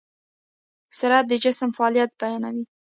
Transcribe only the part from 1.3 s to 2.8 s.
جسم فعالیت بیانوي.